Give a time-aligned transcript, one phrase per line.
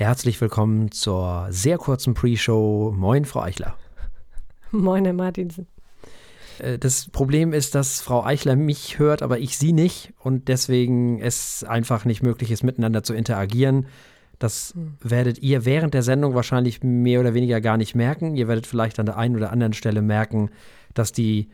[0.00, 2.94] Herzlich willkommen zur sehr kurzen Pre-Show.
[2.96, 3.76] Moin, Frau Eichler.
[4.70, 5.66] Moin, Herr Martinsen.
[6.58, 11.20] Äh, das Problem ist, dass Frau Eichler mich hört, aber ich sie nicht und deswegen
[11.20, 13.88] es einfach nicht möglich ist, miteinander zu interagieren.
[14.38, 14.94] Das hm.
[15.02, 18.36] werdet ihr während der Sendung wahrscheinlich mehr oder weniger gar nicht merken.
[18.36, 20.48] Ihr werdet vielleicht an der einen oder anderen Stelle merken,
[20.94, 21.50] dass die,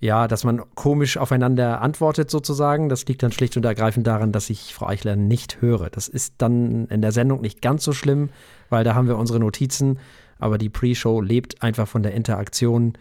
[0.00, 2.88] ja, dass man komisch aufeinander antwortet sozusagen.
[2.88, 5.90] Das liegt dann schlicht und ergreifend daran, dass ich Frau Eichler nicht höre.
[5.90, 8.30] Das ist dann in der Sendung nicht ganz so schlimm,
[8.70, 9.98] weil da haben wir unsere Notizen.
[10.38, 12.94] Aber die Pre-Show lebt einfach von der Interaktion.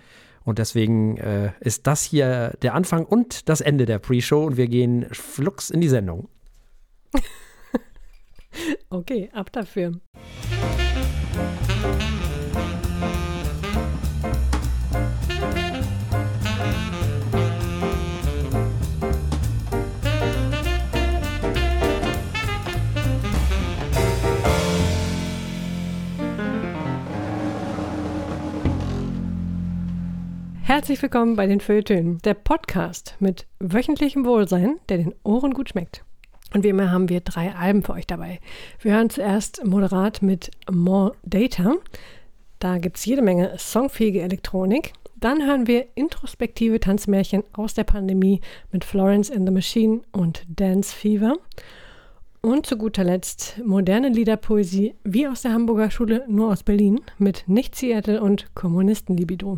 [0.43, 4.67] Und deswegen äh, ist das hier der Anfang und das Ende der Pre-Show und wir
[4.67, 6.27] gehen flugs in die Sendung.
[8.89, 9.93] okay, ab dafür.
[30.69, 36.05] Herzlich willkommen bei den Feuilletönen, der Podcast mit wöchentlichem Wohlsein, der den Ohren gut schmeckt.
[36.53, 38.39] Und wie immer haben wir drei Alben für euch dabei.
[38.79, 41.73] Wir hören zuerst moderat mit More Data.
[42.59, 44.93] Da gibt es jede Menge songfähige Elektronik.
[45.15, 48.39] Dann hören wir introspektive Tanzmärchen aus der Pandemie
[48.71, 51.33] mit Florence in the Machine und Dance Fever.
[52.41, 57.45] Und zu guter Letzt moderne Liederpoesie wie aus der Hamburger Schule, nur aus Berlin mit
[57.47, 59.57] Nicht Seattle und Kommunistenlibido.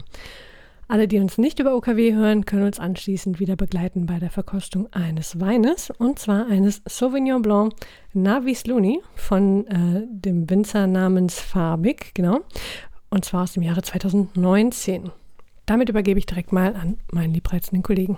[0.91, 4.91] Alle, die uns nicht über OKW hören, können uns anschließend wieder begleiten bei der Verkostung
[4.91, 7.73] eines Weines und zwar eines Sauvignon Blanc
[8.11, 12.41] Navis Luni von äh, dem Winzer namens Farbig, genau,
[13.09, 15.11] und zwar aus dem Jahre 2019.
[15.65, 18.17] Damit übergebe ich direkt mal an meinen liebreizenden Kollegen.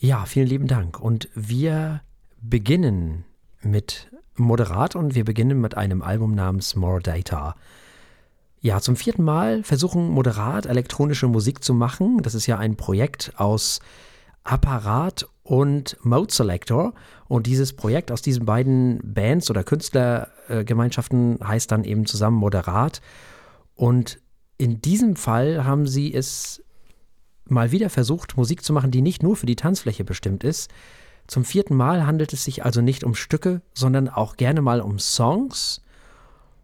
[0.00, 0.98] Ja, vielen lieben Dank.
[0.98, 2.00] Und wir
[2.42, 3.24] beginnen
[3.62, 7.54] mit Moderat und wir beginnen mit einem Album namens More Data.
[8.62, 12.18] Ja, zum vierten Mal versuchen Moderat elektronische Musik zu machen.
[12.22, 13.80] Das ist ja ein Projekt aus
[14.44, 16.92] Apparat und Mode Selector.
[17.26, 23.00] Und dieses Projekt aus diesen beiden Bands oder Künstlergemeinschaften heißt dann eben zusammen Moderat.
[23.76, 24.20] Und
[24.58, 26.62] in diesem Fall haben sie es
[27.46, 30.70] mal wieder versucht, Musik zu machen, die nicht nur für die Tanzfläche bestimmt ist.
[31.26, 34.98] Zum vierten Mal handelt es sich also nicht um Stücke, sondern auch gerne mal um
[34.98, 35.80] Songs.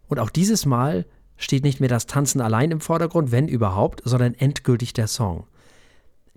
[0.07, 1.07] Und auch dieses Mal
[1.37, 5.45] steht nicht mehr das Tanzen allein im Vordergrund, wenn überhaupt, sondern endgültig der Song.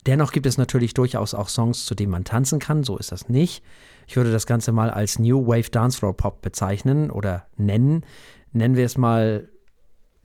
[0.06, 3.28] Dennoch gibt es natürlich durchaus auch Songs, zu denen man tanzen kann, so ist das
[3.28, 3.62] nicht.
[4.06, 8.04] Ich würde das Ganze mal als New Wave Dancefloor Pop bezeichnen oder nennen.
[8.52, 9.48] Nennen wir es mal,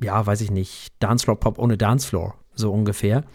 [0.02, 3.25] ja, weiß ich nicht, Dancefloor Pop ohne Dancefloor, so ungefähr.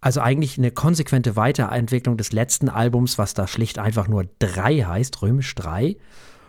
[0.00, 5.20] Also eigentlich eine konsequente Weiterentwicklung des letzten Albums, was da schlicht einfach nur 3 heißt,
[5.22, 5.96] römisch 3.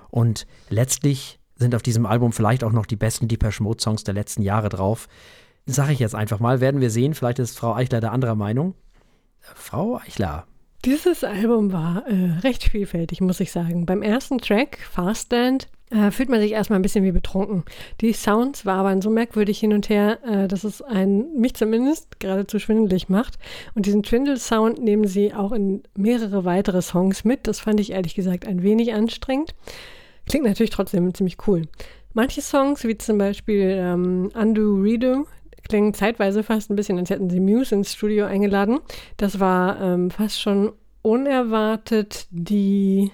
[0.10, 4.14] Und letztlich sind auf diesem Album vielleicht auch noch die besten Deepesh Mode Songs der
[4.14, 5.08] letzten Jahre drauf.
[5.66, 7.14] Sag ich jetzt einfach mal, werden wir sehen.
[7.14, 8.76] Vielleicht ist Frau Eichler der anderer Meinung.
[9.40, 10.46] Frau Eichler.
[10.86, 13.88] Dieses Album war äh, recht vielfältig, muss ich sagen.
[13.88, 17.64] Beim ersten Track, Fastland, äh, fühlt man sich erstmal ein bisschen wie betrunken.
[18.02, 22.60] Die Sounds waren so merkwürdig hin und her, äh, dass es einen, mich zumindest, geradezu
[22.60, 23.40] schwindelig macht.
[23.74, 27.48] Und diesen Schwindel-Sound nehmen sie auch in mehrere weitere Songs mit.
[27.48, 29.56] Das fand ich ehrlich gesagt ein wenig anstrengend.
[30.28, 31.64] Klingt natürlich trotzdem ziemlich cool.
[32.14, 35.28] Manche Songs, wie zum Beispiel ähm, Undo Redo,
[35.68, 38.80] klingen zeitweise fast ein bisschen, als hätten sie Muse ins Studio eingeladen.
[39.18, 40.72] Das war ähm, fast schon
[41.02, 43.12] unerwartet die,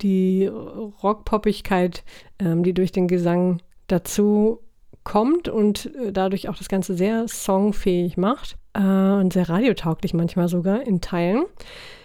[0.00, 2.04] die Rockpoppigkeit,
[2.38, 4.60] ähm, die durch den Gesang dazu
[5.04, 10.48] kommt und äh, dadurch auch das Ganze sehr songfähig macht äh, und sehr radiotauglich manchmal
[10.48, 11.44] sogar in Teilen.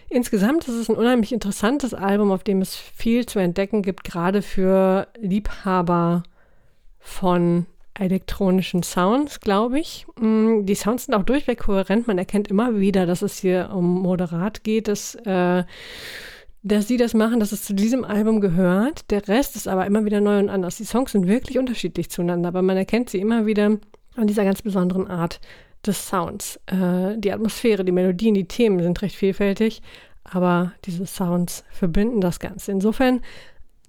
[0.10, 4.42] Insgesamt ist es ein unheimlich interessantes Album, auf dem es viel zu entdecken gibt, gerade
[4.42, 6.24] für Liebhaber
[7.00, 10.06] von elektronischen Sounds, glaube ich.
[10.20, 12.08] Mm, die Sounds sind auch durchweg kohärent.
[12.08, 15.64] Man erkennt immer wieder, dass es hier um Moderat geht, dass, äh,
[16.64, 19.10] dass sie das machen, dass es zu diesem Album gehört.
[19.12, 20.78] Der Rest ist aber immer wieder neu und anders.
[20.78, 23.78] Die Songs sind wirklich unterschiedlich zueinander, aber man erkennt sie immer wieder
[24.16, 25.40] an dieser ganz besonderen Art
[25.88, 26.60] des Sounds.
[26.68, 29.82] Äh, die Atmosphäre, die Melodien, die Themen sind recht vielfältig,
[30.24, 32.72] aber diese Sounds verbinden das Ganze.
[32.72, 33.22] Insofern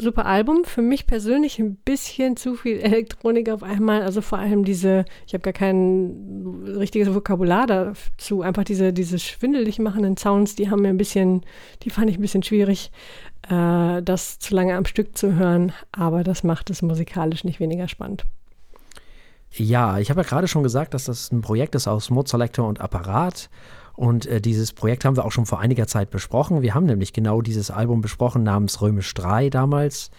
[0.00, 0.64] super Album.
[0.64, 4.02] Für mich persönlich ein bisschen zu viel Elektronik auf einmal.
[4.02, 8.42] Also vor allem diese, ich habe gar kein richtiges Vokabular dazu.
[8.42, 11.42] Einfach diese, diese schwindelig machenden Sounds, die haben mir ein bisschen,
[11.82, 12.90] die fand ich ein bisschen schwierig,
[13.50, 15.72] äh, das zu lange am Stück zu hören.
[15.92, 18.24] Aber das macht es musikalisch nicht weniger spannend.
[19.50, 22.68] Ja, ich habe ja gerade schon gesagt, dass das ein Projekt ist aus Mode Selector
[22.68, 23.48] und Apparat.
[23.94, 26.62] Und äh, dieses Projekt haben wir auch schon vor einiger Zeit besprochen.
[26.62, 30.10] Wir haben nämlich genau dieses Album besprochen namens Römisch 3 damals.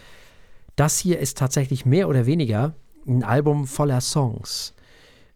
[0.75, 2.73] Das hier ist tatsächlich mehr oder weniger
[3.07, 4.73] ein Album voller Songs.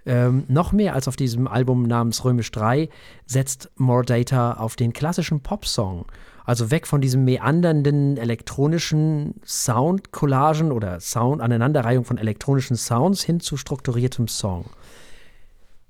[0.06, 2.90] Ähm, noch mehr als auf diesem Album namens Römisch 3
[3.26, 6.06] setzt More Data auf den klassischen Popsong.
[6.46, 14.28] Also weg von diesem meandernden elektronischen Sound-Collagen oder Sound-Aneinanderreihung von elektronischen Sounds hin zu strukturiertem
[14.28, 14.66] Song.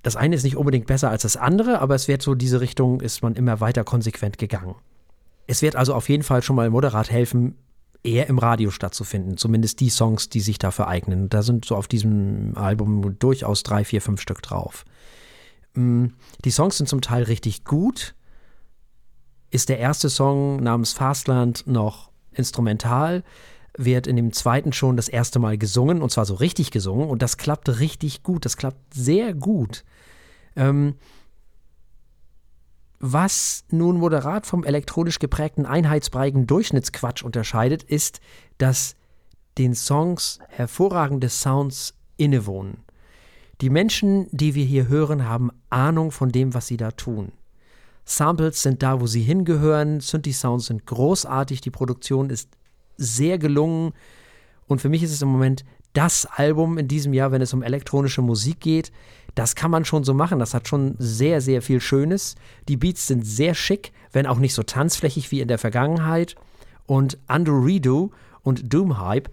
[0.03, 3.01] Das eine ist nicht unbedingt besser als das andere, aber es wird so, diese Richtung
[3.01, 4.75] ist man immer weiter konsequent gegangen.
[5.47, 7.55] Es wird also auf jeden Fall schon mal moderat helfen,
[8.03, 9.37] eher im Radio stattzufinden.
[9.37, 11.29] Zumindest die Songs, die sich dafür eignen.
[11.29, 14.85] Da sind so auf diesem Album durchaus drei, vier, fünf Stück drauf.
[15.73, 16.07] Mm,
[16.43, 18.13] die Songs sind zum Teil richtig gut.
[19.53, 23.23] Ist der erste Song namens Fastland noch instrumental,
[23.77, 27.21] wird in dem zweiten schon das erste Mal gesungen und zwar so richtig gesungen und
[27.21, 28.45] das klappt richtig gut.
[28.45, 29.83] Das klappt sehr gut.
[30.55, 30.95] Ähm,
[32.97, 38.21] was nun moderat vom elektronisch geprägten einheitsbreigen Durchschnittsquatsch unterscheidet, ist,
[38.57, 38.95] dass
[39.59, 42.77] den Songs hervorragende Sounds innewohnen.
[43.61, 47.33] Die Menschen, die wir hier hören, haben Ahnung von dem, was sie da tun.
[48.05, 52.49] Samples sind da, wo sie hingehören, Synthi-Sounds sind großartig, die Produktion ist
[52.97, 53.93] sehr gelungen
[54.67, 55.63] und für mich ist es im Moment
[55.93, 58.91] das Album in diesem Jahr, wenn es um elektronische Musik geht.
[59.35, 60.39] Das kann man schon so machen.
[60.39, 62.35] Das hat schon sehr, sehr viel Schönes.
[62.67, 66.35] Die Beats sind sehr schick, wenn auch nicht so tanzflächig wie in der Vergangenheit.
[66.85, 68.11] Und Undo Redo
[68.41, 69.29] und Doom Hype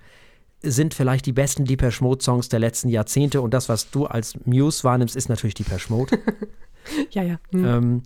[0.63, 3.41] sind vielleicht die besten Deepesh Mode Songs der letzten Jahrzehnte.
[3.41, 6.19] Und das, was du als Muse wahrnimmst, ist natürlich Deepesh Mode.
[7.11, 7.41] ja, ja.
[7.51, 7.65] Hm.
[7.65, 8.03] Ähm,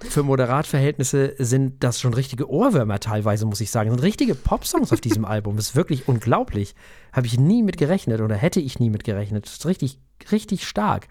[0.00, 3.88] für Moderatverhältnisse sind das schon richtige Ohrwürmer teilweise, muss ich sagen.
[3.88, 5.56] Das sind richtige Popsongs auf diesem Album.
[5.56, 6.74] Das ist wirklich unglaublich.
[7.12, 9.46] Habe ich nie mit gerechnet oder hätte ich nie mit gerechnet.
[9.46, 9.98] Das ist richtig,
[10.30, 11.08] richtig stark.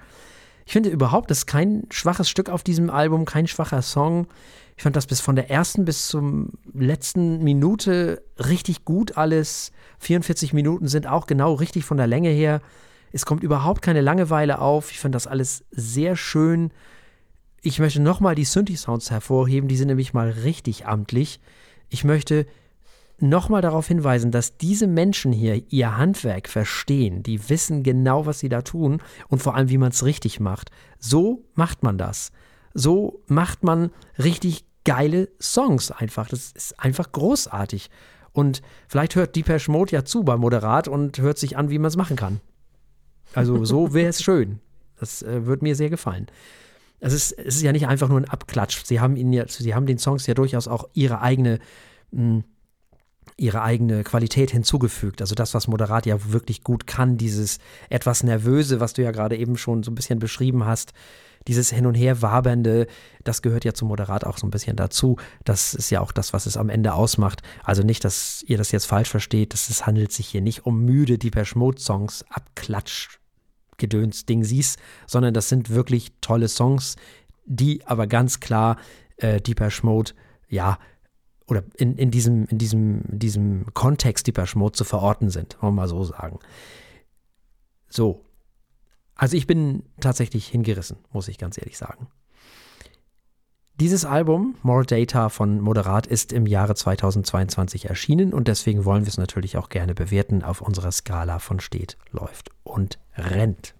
[0.65, 4.27] Ich finde überhaupt, das ist kein schwaches Stück auf diesem Album, kein schwacher Song.
[4.77, 9.71] Ich fand das bis von der ersten bis zum letzten Minute richtig gut alles.
[9.99, 12.61] 44 Minuten sind auch genau richtig von der Länge her.
[13.11, 14.91] Es kommt überhaupt keine Langeweile auf.
[14.91, 16.71] Ich fand das alles sehr schön
[17.65, 21.39] ich möchte nochmal die Synthi-Sounds hervorheben, die sind nämlich mal richtig amtlich.
[21.89, 22.45] Ich möchte
[23.17, 28.49] nochmal darauf hinweisen, dass diese Menschen hier ihr Handwerk verstehen, die wissen genau, was sie
[28.49, 30.69] da tun und vor allem, wie man es richtig macht.
[30.99, 32.31] So macht man das.
[32.75, 33.89] So macht man
[34.19, 36.29] richtig geile Songs einfach.
[36.29, 37.89] Das ist einfach großartig.
[38.31, 41.87] Und vielleicht hört Deepesh Mode ja zu beim Moderat und hört sich an, wie man
[41.87, 42.41] es machen kann.
[43.33, 44.59] Also so wäre es schön.
[44.99, 46.27] Das äh, würde mir sehr gefallen
[46.99, 48.83] es ist, es ist ja nicht einfach nur ein Abklatsch.
[48.85, 51.59] Sie haben ihnen ja, sie haben den Songs ja durchaus auch ihre eigene,
[52.11, 52.43] mh, hm,
[53.37, 55.21] ihre eigene Qualität hinzugefügt.
[55.21, 57.57] Also das, was Moderat ja wirklich gut kann, dieses
[57.89, 60.93] etwas Nervöse, was du ja gerade eben schon so ein bisschen beschrieben hast,
[61.47, 62.87] dieses Hin- und Her wabernde,
[63.23, 65.17] das gehört ja zum Moderat auch so ein bisschen dazu.
[65.43, 67.41] Das ist ja auch das, was es am Ende ausmacht.
[67.63, 69.53] Also nicht, dass ihr das jetzt falsch versteht.
[69.53, 73.19] Es handelt sich hier nicht um müde Deepesh Mode Songs, Abklatsch
[73.77, 76.95] Gedöns-Ding siehst, sondern das sind wirklich tolle Songs,
[77.45, 78.77] die aber ganz klar
[79.17, 80.11] äh, Deepesh Mode,
[80.49, 80.79] ja,
[81.47, 85.81] oder in, in, diesem, in diesem, diesem Kontext Deepesh Mode zu verorten sind, wollen wir
[85.81, 86.39] mal so sagen.
[87.89, 88.25] So.
[89.13, 92.07] Also ich bin tatsächlich hingerissen, muss ich ganz ehrlich sagen.
[93.81, 99.09] Dieses Album, More Data von Moderat, ist im Jahre 2022 erschienen und deswegen wollen wir
[99.09, 103.75] es natürlich auch gerne bewerten auf unserer Skala von steht, läuft und rennt.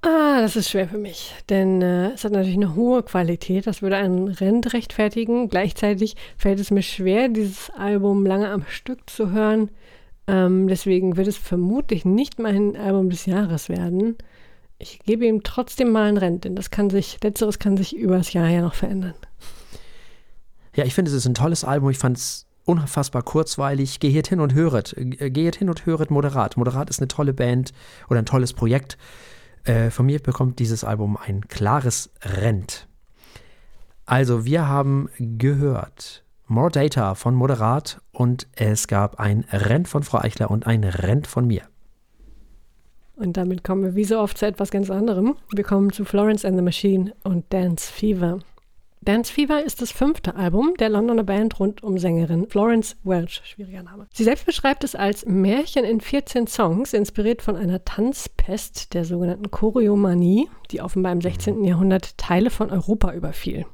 [0.00, 3.66] Ah, das ist schwer für mich, denn äh, es hat natürlich eine hohe Qualität.
[3.66, 5.50] Das würde einen Rent rechtfertigen.
[5.50, 9.70] Gleichzeitig fällt es mir schwer, dieses Album lange am Stück zu hören.
[10.26, 14.16] Ähm, deswegen wird es vermutlich nicht mein Album des Jahres werden.
[14.82, 18.32] Ich gebe ihm trotzdem mal einen Rent, denn das kann sich, letzteres kann sich übers
[18.32, 19.14] Jahr ja noch verändern.
[20.74, 21.90] Ja, ich finde, es ist ein tolles Album.
[21.90, 24.00] Ich fand es unfassbar kurzweilig.
[24.00, 24.94] Gehet hin und höret.
[24.96, 26.56] Gehet hin und höret Moderat.
[26.56, 27.72] Moderat ist eine tolle Band
[28.08, 28.98] oder ein tolles Projekt.
[29.64, 32.88] Äh, von mir bekommt dieses Album ein klares Rent.
[34.04, 40.18] Also, wir haben gehört More Data von Moderat und es gab ein Rent von Frau
[40.18, 41.62] Eichler und ein Rent von mir.
[43.16, 45.36] Und damit kommen wir wie so oft zu etwas ganz anderem.
[45.52, 48.40] Wir kommen zu Florence and the Machine und Dance Fever.
[49.04, 53.82] Dance Fever ist das fünfte Album der Londoner Band rund um Sängerin Florence Welch, schwieriger
[53.82, 54.06] Name.
[54.12, 59.50] Sie selbst beschreibt es als Märchen in 14 Songs, inspiriert von einer Tanzpest, der sogenannten
[59.50, 61.64] Choreomanie, die offenbar im 16.
[61.64, 63.66] Jahrhundert Teile von Europa überfiel.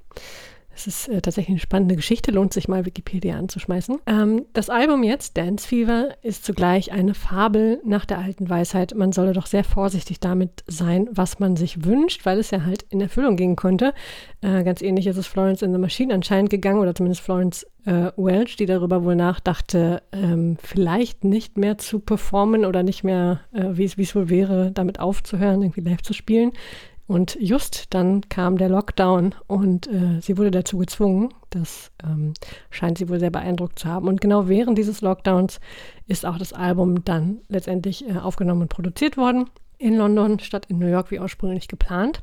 [0.79, 3.99] Es ist äh, tatsächlich eine spannende Geschichte, lohnt sich mal Wikipedia anzuschmeißen.
[4.07, 8.95] Ähm, das Album jetzt, Dance Fever, ist zugleich eine Fabel nach der alten Weisheit.
[8.95, 12.85] Man solle doch sehr vorsichtig damit sein, was man sich wünscht, weil es ja halt
[12.91, 13.93] in Erfüllung gehen könnte.
[14.41, 18.13] Äh, ganz ähnlich ist es Florence in the Machine anscheinend gegangen, oder zumindest Florence äh,
[18.17, 23.65] Welch, die darüber wohl nachdachte, ähm, vielleicht nicht mehr zu performen oder nicht mehr, äh,
[23.73, 26.53] wie es wohl wäre, damit aufzuhören, irgendwie live zu spielen.
[27.09, 31.33] Und just dann kam der Lockdown und äh, sie wurde dazu gezwungen.
[31.49, 32.35] Das ähm,
[32.69, 34.09] scheint sie wohl sehr beeindruckt zu haben.
[34.09, 35.59] Und genau während dieses Lockdowns
[36.07, 39.49] ist auch das Album dann letztendlich äh, aufgenommen und produziert worden
[39.79, 42.23] in London statt in New York wie ursprünglich geplant.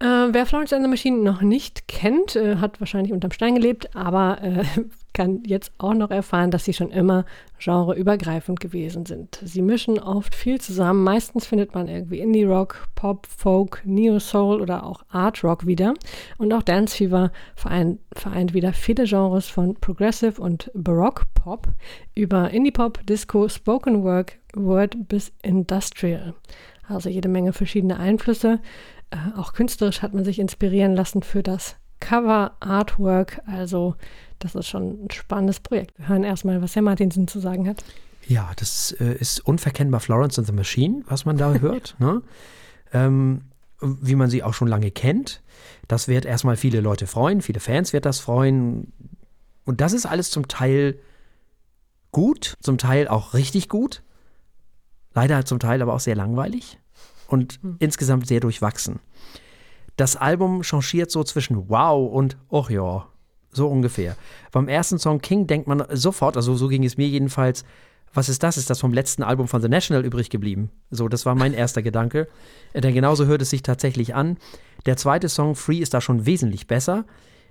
[0.00, 3.94] Äh, wer Florence and the Machine noch nicht kennt, äh, hat wahrscheinlich unterm Stein gelebt,
[3.94, 4.64] aber äh,
[5.12, 7.26] kann jetzt auch noch erfahren, dass sie schon immer
[7.62, 9.38] genreübergreifend gewesen sind.
[9.44, 11.04] Sie mischen oft viel zusammen.
[11.04, 15.92] Meistens findet man irgendwie Indie-Rock, Pop, Folk, Neo-Soul oder auch Art-Rock wieder.
[16.38, 21.66] Und auch Dance Fever vereint, vereint wieder viele Genres von Progressive und Baroque-Pop
[22.14, 26.32] über Indie-Pop, Disco, Spoken Word, Word bis Industrial.
[26.88, 28.60] Also jede Menge verschiedene Einflüsse.
[29.10, 33.40] Äh, auch künstlerisch hat man sich inspirieren lassen für das Cover Artwork.
[33.46, 33.94] Also
[34.38, 35.98] das ist schon ein spannendes Projekt.
[35.98, 37.84] Wir hören erstmal, was Herr Martinsen zu sagen hat.
[38.26, 41.96] Ja, das äh, ist unverkennbar Florence and the Machine, was man da hört.
[41.98, 42.22] ne?
[42.92, 43.42] ähm,
[43.80, 45.42] wie man sie auch schon lange kennt.
[45.88, 48.92] Das wird erstmal viele Leute freuen, viele Fans wird das freuen.
[49.64, 50.98] Und das ist alles zum Teil
[52.12, 54.02] gut, zum Teil auch richtig gut.
[55.14, 56.78] Leider zum Teil aber auch sehr langweilig
[57.30, 57.76] und hm.
[57.78, 59.00] insgesamt sehr durchwachsen.
[59.96, 63.06] Das Album changiert so zwischen wow und oh ja,
[63.52, 64.16] so ungefähr.
[64.52, 67.64] Beim ersten Song King denkt man sofort, also so ging es mir jedenfalls,
[68.12, 68.56] was ist das?
[68.56, 70.70] Ist das vom letzten Album von The National übrig geblieben?
[70.90, 72.26] So, das war mein erster Gedanke.
[72.74, 74.36] Denn genauso hört es sich tatsächlich an.
[74.86, 77.04] Der zweite Song, Free, ist da schon wesentlich besser.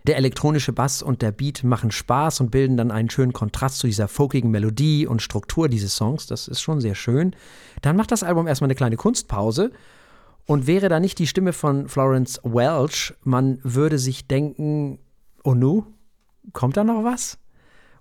[0.07, 3.87] Der elektronische Bass und der Beat machen Spaß und bilden dann einen schönen Kontrast zu
[3.87, 6.27] dieser folkigen Melodie und Struktur dieses Songs.
[6.27, 7.35] Das ist schon sehr schön.
[7.81, 9.71] Dann macht das Album erstmal eine kleine Kunstpause.
[10.45, 14.97] Und wäre da nicht die Stimme von Florence Welch, man würde sich denken,
[15.43, 15.85] oh nu,
[16.53, 17.37] kommt da noch was?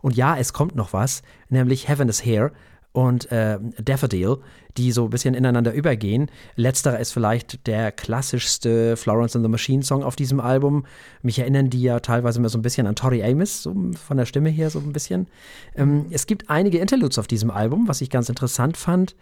[0.01, 2.53] Und ja, es kommt noch was, nämlich Heaven is Here
[2.99, 4.39] und äh, Daffodil,
[4.77, 6.33] die so ein bisschen ineinander übergehen.
[6.57, 10.85] Letzterer ist vielleicht der klassischste Florence and the Machine Song auf diesem Album.
[11.23, 13.73] Mich erinnern die ja teilweise immer so ein bisschen an Tori Amos, so
[14.05, 15.29] von der Stimme her so ein bisschen.
[15.77, 19.15] Ähm, es gibt einige Interludes auf diesem Album, was ich ganz interessant fand.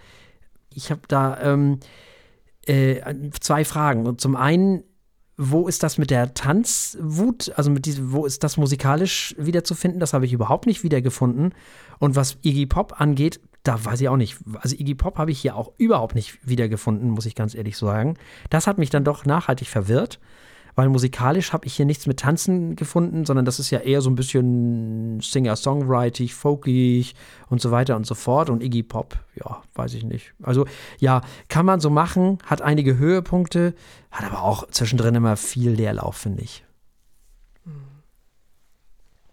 [0.72, 1.80] Ich habe da ähm,
[2.64, 3.02] äh,
[3.40, 4.06] zwei Fragen.
[4.06, 4.84] Und zum einen
[5.38, 10.00] wo ist das mit der Tanzwut, also mit diesem, wo ist das musikalisch wiederzufinden?
[10.00, 11.52] Das habe ich überhaupt nicht wiedergefunden.
[11.98, 14.38] Und was Iggy Pop angeht, da weiß ich auch nicht.
[14.60, 18.16] Also Iggy Pop habe ich hier auch überhaupt nicht wiedergefunden, muss ich ganz ehrlich sagen.
[18.50, 20.18] Das hat mich dann doch nachhaltig verwirrt
[20.76, 24.10] weil musikalisch habe ich hier nichts mit Tanzen gefunden, sondern das ist ja eher so
[24.10, 27.14] ein bisschen Singer-Songwriting, folkig
[27.48, 28.50] und so weiter und so fort.
[28.50, 30.34] Und Iggy Pop, ja, weiß ich nicht.
[30.42, 30.66] Also
[30.98, 33.74] ja, kann man so machen, hat einige Höhepunkte,
[34.10, 36.62] hat aber auch zwischendrin immer viel Leerlauf, finde ich.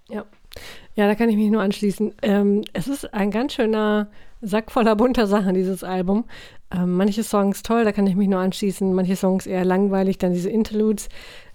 [0.09, 0.25] Ja.
[0.95, 2.13] Ja, da kann ich mich nur anschließen.
[2.21, 4.09] Ähm, es ist ein ganz schöner
[4.41, 6.25] Sack voller bunter Sachen, dieses Album.
[6.71, 10.33] Ähm, manche Songs toll, da kann ich mich nur anschließen, manche Songs eher langweilig, dann
[10.33, 11.09] diese Interludes.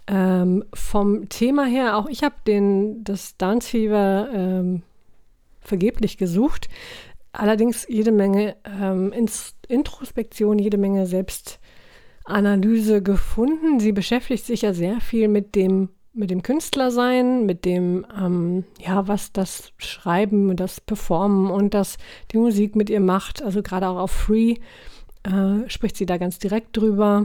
[0.06, 2.34] Ähm, vom Thema her, auch ich habe
[3.02, 4.82] das Dance Fever ähm,
[5.60, 6.68] vergeblich gesucht.
[7.32, 9.12] Allerdings jede Menge ähm,
[9.68, 13.80] Introspektion, jede Menge Selbstanalyse gefunden.
[13.80, 19.08] Sie beschäftigt sich ja sehr viel mit dem mit dem Künstlersein, mit dem, ähm, ja,
[19.08, 21.96] was das Schreiben, das Performen und das
[22.32, 23.42] die Musik mit ihr macht.
[23.42, 24.56] Also gerade auch auf Free
[25.22, 27.24] äh, spricht sie da ganz direkt drüber.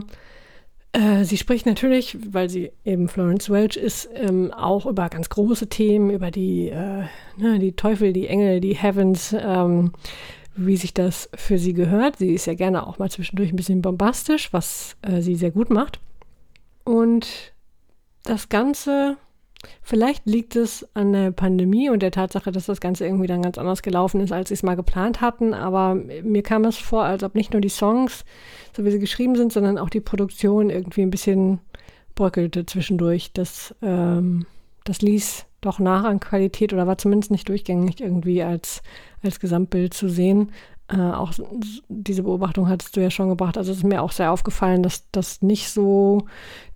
[0.92, 5.68] Äh, sie spricht natürlich, weil sie eben Florence Welch ist, ähm, auch über ganz große
[5.68, 7.04] Themen, über die, äh,
[7.36, 9.92] ne, die Teufel, die Engel, die Heavens, ähm,
[10.54, 12.18] wie sich das für sie gehört.
[12.18, 15.68] Sie ist ja gerne auch mal zwischendurch ein bisschen bombastisch, was äh, sie sehr gut
[15.68, 15.98] macht.
[16.84, 17.53] Und
[18.24, 19.16] das Ganze,
[19.82, 23.58] vielleicht liegt es an der Pandemie und der Tatsache, dass das Ganze irgendwie dann ganz
[23.58, 25.54] anders gelaufen ist, als sie es mal geplant hatten.
[25.54, 28.24] Aber mir kam es vor, als ob nicht nur die Songs,
[28.76, 31.60] so wie sie geschrieben sind, sondern auch die Produktion irgendwie ein bisschen
[32.14, 33.32] bröckelte zwischendurch.
[33.32, 34.46] Das, ähm,
[34.84, 38.82] das ließ doch nach an Qualität oder war zumindest nicht durchgängig irgendwie als,
[39.22, 40.52] als Gesamtbild zu sehen.
[40.88, 41.32] Äh, auch
[41.88, 43.56] diese Beobachtung hattest du ja schon gebracht.
[43.56, 46.26] Also es ist mir auch sehr aufgefallen, dass das nicht so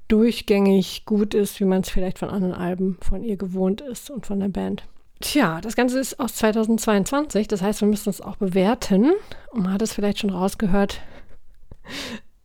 [0.09, 4.27] durchgängig gut ist, wie man es vielleicht von anderen Alben von ihr gewohnt ist und
[4.27, 4.85] von der Band.
[5.21, 9.12] Tja, das Ganze ist aus 2022, das heißt, wir müssen es auch bewerten.
[9.50, 11.00] Und man hat es vielleicht schon rausgehört,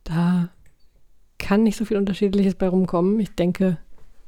[0.04, 0.48] da
[1.38, 3.20] kann nicht so viel Unterschiedliches bei rumkommen.
[3.20, 3.78] Ich denke,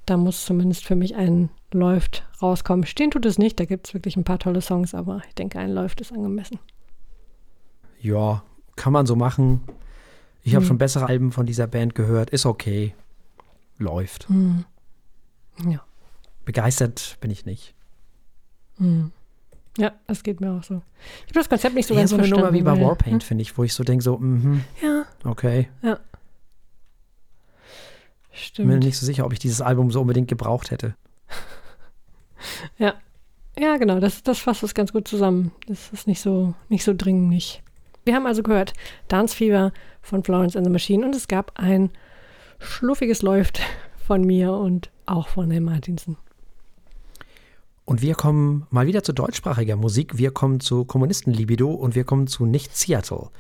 [0.07, 2.87] Da muss zumindest für mich ein Läuft rauskommen.
[2.87, 5.59] Stehen tut es nicht, da gibt es wirklich ein paar tolle Songs, aber ich denke,
[5.59, 6.61] ein Läuft ist angemessen.
[8.01, 8.45] Ja,
[8.77, 9.63] kann man so machen.
[10.45, 10.69] Ich habe hm.
[10.69, 12.31] schon bessere Alben von dieser Band gehört.
[12.31, 12.95] Ist okay.
[13.79, 14.29] Läuft.
[14.29, 14.65] Hm.
[15.67, 15.83] Ja.
[16.45, 17.75] Begeistert bin ich nicht.
[18.79, 19.13] Hm.
[19.79, 20.83] Ja, das geht mir auch so.
[21.25, 23.27] Ich habe das Konzept nicht so ja, ganz so eine Nummer wie bei Warpaint, hm?
[23.27, 24.65] finde ich, wo ich so denke, so, mhm.
[24.83, 25.05] Ja.
[25.25, 25.69] Okay.
[25.83, 25.99] Ja.
[28.33, 28.69] Stimmt.
[28.69, 30.95] Bin mir nicht so sicher, ob ich dieses Album so unbedingt gebraucht hätte.
[32.79, 32.95] ja.
[33.59, 35.53] Ja, genau, das, das fasst es ganz gut zusammen.
[35.67, 37.63] Das ist nicht so, nicht so dringlich.
[38.05, 38.75] Wir haben also gehört
[39.09, 41.91] Dance Fever von Florence and the Machine und es gab ein
[42.59, 43.61] schluffiges Läuft
[44.07, 46.17] von mir und auch von Herrn Martinsen.
[47.85, 50.19] Und wir kommen mal wieder zu deutschsprachiger Musik.
[50.19, 53.31] Wir kommen zu Kommunistenlibido und wir kommen zu Nicht Seattle.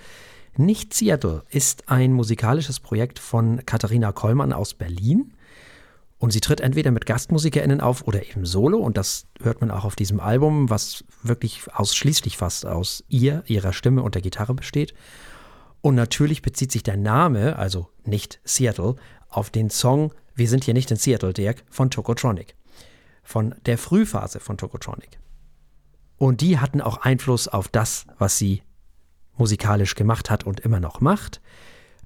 [0.57, 5.33] Nicht Seattle ist ein musikalisches Projekt von Katharina Kollmann aus Berlin.
[6.19, 8.79] Und sie tritt entweder mit GastmusikerInnen auf oder eben solo.
[8.79, 13.73] Und das hört man auch auf diesem Album, was wirklich ausschließlich fast aus ihr, ihrer
[13.73, 14.95] Stimme und der Gitarre besteht.
[15.87, 18.97] Und natürlich bezieht sich der Name, also nicht Seattle,
[19.28, 22.57] auf den Song Wir sind hier nicht in Seattle, Dirk, von Tokotronic.
[23.23, 25.21] Von der Frühphase von Tokotronic.
[26.16, 28.64] Und die hatten auch Einfluss auf das, was sie
[29.37, 31.40] musikalisch gemacht hat und immer noch macht.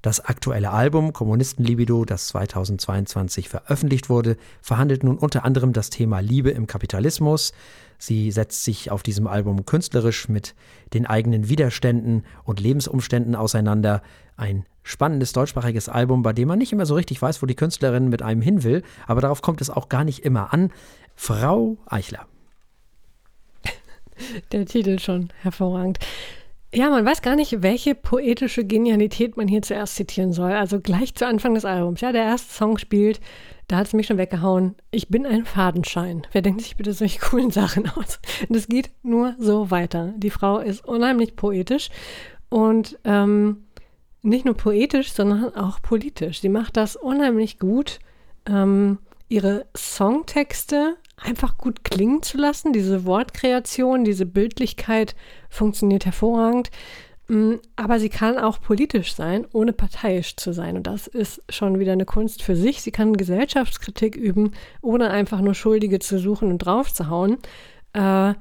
[0.01, 6.49] Das aktuelle Album Kommunistenlibido, das 2022 veröffentlicht wurde, verhandelt nun unter anderem das Thema Liebe
[6.49, 7.53] im Kapitalismus.
[7.99, 10.55] Sie setzt sich auf diesem Album künstlerisch mit
[10.95, 14.01] den eigenen Widerständen und Lebensumständen auseinander.
[14.37, 18.09] Ein spannendes deutschsprachiges Album, bei dem man nicht immer so richtig weiß, wo die Künstlerin
[18.09, 20.71] mit einem hin will, aber darauf kommt es auch gar nicht immer an.
[21.15, 22.25] Frau Eichler.
[24.51, 25.99] Der Titel schon hervorragend.
[26.73, 30.53] Ja, man weiß gar nicht, welche poetische Genialität man hier zuerst zitieren soll.
[30.53, 31.99] Also gleich zu Anfang des Albums.
[31.99, 33.19] Ja, der erste Song spielt,
[33.67, 34.75] da hat es mich schon weggehauen.
[34.89, 36.25] Ich bin ein Fadenschein.
[36.31, 38.19] Wer denkt sich bitte solche coolen Sachen aus?
[38.49, 40.13] Es geht nur so weiter.
[40.15, 41.89] Die Frau ist unheimlich poetisch
[42.47, 43.65] und ähm,
[44.21, 46.39] nicht nur poetisch, sondern auch politisch.
[46.39, 47.99] Sie macht das unheimlich gut.
[48.45, 52.73] Ähm, ihre Songtexte einfach gut klingen zu lassen.
[52.73, 55.15] Diese Wortkreation, diese Bildlichkeit
[55.49, 56.71] funktioniert hervorragend.
[57.27, 60.75] Mm, aber sie kann auch politisch sein, ohne parteiisch zu sein.
[60.75, 62.81] Und das ist schon wieder eine Kunst für sich.
[62.81, 67.37] Sie kann Gesellschaftskritik üben, ohne einfach nur Schuldige zu suchen und draufzuhauen.
[67.93, 68.33] Äh,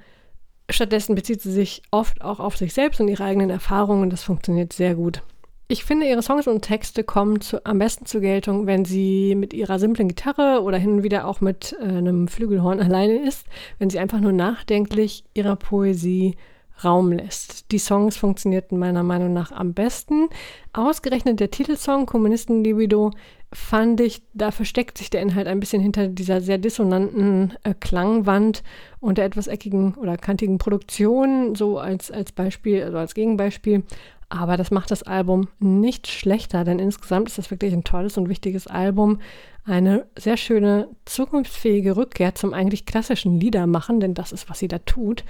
[0.70, 4.10] stattdessen bezieht sie sich oft auch auf sich selbst und ihre eigenen Erfahrungen.
[4.10, 5.22] Das funktioniert sehr gut.
[5.70, 9.54] Ich finde, ihre Songs und Texte kommen zu, am besten zur Geltung, wenn sie mit
[9.54, 13.46] ihrer simplen Gitarre oder hin und wieder auch mit äh, einem Flügelhorn alleine ist,
[13.78, 16.34] wenn sie einfach nur nachdenklich ihrer Poesie
[16.82, 17.70] Raum lässt.
[17.70, 20.28] Die Songs funktionierten meiner Meinung nach am besten.
[20.72, 23.12] Ausgerechnet der Titelsong Kommunistenlibido
[23.52, 28.64] fand ich, da versteckt sich der Inhalt ein bisschen hinter dieser sehr dissonanten äh, Klangwand
[28.98, 33.84] und der etwas eckigen oder kantigen Produktion, so als, als Beispiel, also als Gegenbeispiel.
[34.30, 38.28] Aber das macht das Album nicht schlechter, denn insgesamt ist das wirklich ein tolles und
[38.28, 39.20] wichtiges Album.
[39.64, 44.78] Eine sehr schöne, zukunftsfähige Rückkehr zum eigentlich klassischen Liedermachen, denn das ist, was sie da
[44.78, 45.24] tut.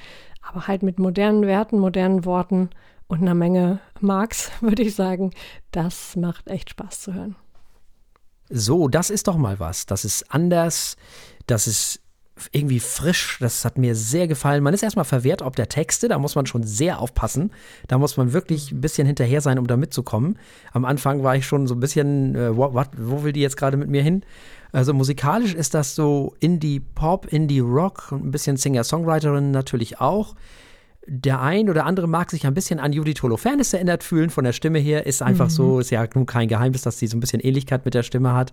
[0.46, 2.68] Aber halt mit modernen Werten, modernen Worten
[3.08, 5.32] und einer Menge Marx, würde ich sagen.
[5.72, 7.36] Das macht echt Spaß zu hören.
[8.50, 9.86] So, das ist doch mal was.
[9.86, 10.98] Das ist anders.
[11.46, 11.99] Das ist
[12.52, 13.38] irgendwie frisch.
[13.40, 14.62] Das hat mir sehr gefallen.
[14.62, 17.50] Man ist erstmal verwehrt ob der Texte, da muss man schon sehr aufpassen.
[17.88, 20.38] Da muss man wirklich ein bisschen hinterher sein, um da mitzukommen.
[20.72, 23.76] Am Anfang war ich schon so ein bisschen, äh, what, wo will die jetzt gerade
[23.76, 24.22] mit mir hin?
[24.72, 30.36] Also musikalisch ist das so Indie-Pop, Indie-Rock ein bisschen Singer-Songwriterin natürlich auch.
[31.06, 34.52] Der ein oder andere mag sich ein bisschen an Judith Holofernes erinnert fühlen, von der
[34.52, 35.06] Stimme her.
[35.06, 35.50] Ist einfach mhm.
[35.50, 38.32] so, ist ja nun kein Geheimnis, dass sie so ein bisschen Ähnlichkeit mit der Stimme
[38.32, 38.52] hat.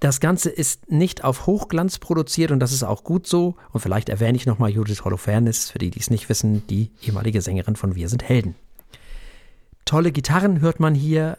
[0.00, 3.56] Das Ganze ist nicht auf Hochglanz produziert und das ist auch gut so.
[3.72, 7.42] Und vielleicht erwähne ich nochmal Judith Holofernes, für die, die es nicht wissen, die ehemalige
[7.42, 8.54] Sängerin von Wir sind Helden.
[9.84, 11.38] Tolle Gitarren hört man hier,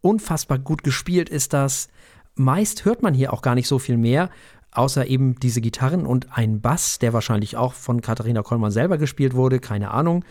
[0.00, 1.88] unfassbar gut gespielt ist das.
[2.34, 4.30] Meist hört man hier auch gar nicht so viel mehr,
[4.70, 9.34] außer eben diese Gitarren und ein Bass, der wahrscheinlich auch von Katharina Kollmann selber gespielt
[9.34, 10.24] wurde, keine Ahnung.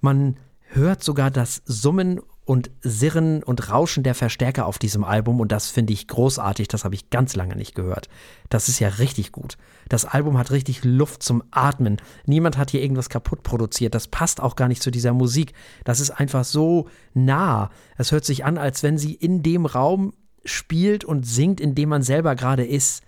[0.00, 5.52] Man hört sogar das Summen und Sirren und Rauschen der Verstärker auf diesem Album und
[5.52, 8.08] das finde ich großartig, das habe ich ganz lange nicht gehört.
[8.48, 9.58] Das ist ja richtig gut.
[9.90, 11.98] Das Album hat richtig Luft zum Atmen.
[12.24, 13.94] Niemand hat hier irgendwas kaputt produziert.
[13.94, 15.52] Das passt auch gar nicht zu dieser Musik.
[15.84, 17.68] Das ist einfach so nah.
[17.98, 20.14] Es hört sich an, als wenn sie in dem Raum
[20.46, 23.02] spielt und singt, in dem man selber gerade ist.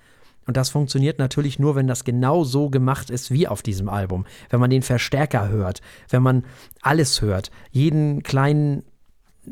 [0.46, 4.26] Und das funktioniert natürlich nur, wenn das genau so gemacht ist wie auf diesem Album.
[4.50, 6.44] Wenn man den Verstärker hört, wenn man
[6.82, 8.82] alles hört, jeden kleinen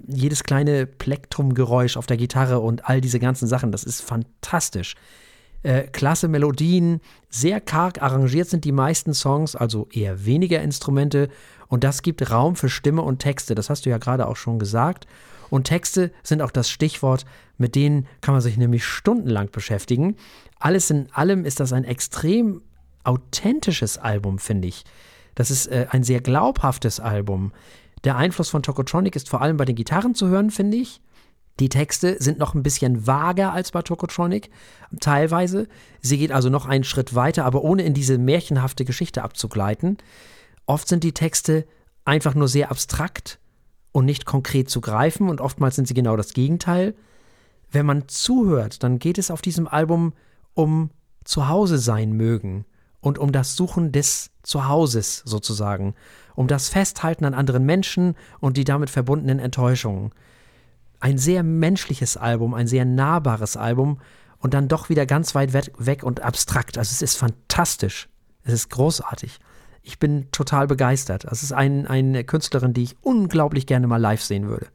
[0.07, 4.94] jedes kleine Plektrumgeräusch auf der Gitarre und all diese ganzen Sachen, das ist fantastisch.
[5.62, 11.29] Äh, klasse Melodien, sehr karg arrangiert sind die meisten Songs, also eher weniger Instrumente
[11.68, 14.59] und das gibt Raum für Stimme und Texte, das hast du ja gerade auch schon
[14.59, 15.07] gesagt.
[15.51, 17.24] Und Texte sind auch das Stichwort,
[17.57, 20.16] mit denen kann man sich nämlich stundenlang beschäftigen.
[20.59, 22.62] Alles in allem ist das ein extrem
[23.05, 24.85] authentisches Album, finde ich.
[25.35, 27.53] Das ist äh, ein sehr glaubhaftes Album.
[28.05, 31.01] Der Einfluss von Tokotronic ist vor allem bei den Gitarren zu hören, finde ich.
[31.61, 34.51] Die Texte sind noch ein bisschen vager als bei Tokotronic,
[35.01, 35.67] teilweise.
[36.01, 39.99] Sie geht also noch einen Schritt weiter, aber ohne in diese märchenhafte Geschichte abzugleiten.
[40.67, 41.67] Oft sind die Texte
[42.05, 43.41] einfach nur sehr abstrakt
[43.91, 46.95] und nicht konkret zu greifen und oftmals sind sie genau das Gegenteil.
[47.73, 50.13] Wenn man zuhört, dann geht es auf diesem Album
[50.55, 50.91] um
[51.25, 52.65] Zuhause sein mögen
[53.01, 55.95] und um das Suchen des Zuhauses sozusagen,
[56.35, 60.13] um das Festhalten an anderen Menschen und die damit verbundenen Enttäuschungen.
[61.01, 64.01] Ein sehr menschliches Album, ein sehr nahbares Album
[64.39, 66.77] und dann doch wieder ganz weit weg und abstrakt.
[66.79, 68.09] Also es ist fantastisch.
[68.43, 69.39] Es ist großartig.
[69.83, 71.25] Ich bin total begeistert.
[71.25, 74.67] Es ist ein, eine Künstlerin, die ich unglaublich gerne mal live sehen würde.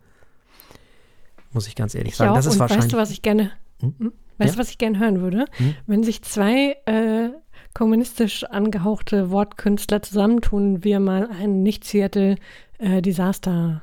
[1.52, 2.32] Muss ich ganz ehrlich Ich sagen.
[2.32, 2.36] auch.
[2.36, 2.86] Das ist und wahrscheinlich.
[2.86, 3.96] weißt du, was ich gerne, Hm?
[4.00, 4.14] hm?
[4.38, 4.56] weißt Ja?
[4.56, 5.46] du, was ich gerne hören würde?
[5.58, 5.76] Hm?
[5.88, 7.30] Wenn sich zwei äh,
[7.74, 12.36] kommunistisch angehauchte Wortkünstler zusammentun, wir mal ein Nicht-Seattle
[12.78, 13.82] äh, Disaster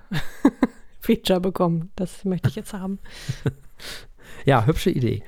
[1.01, 1.91] Feature bekommen.
[1.97, 2.99] Das möchte ich jetzt haben.
[4.45, 5.23] Ja, hübsche Idee.